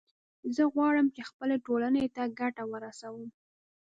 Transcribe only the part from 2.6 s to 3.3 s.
ورسوم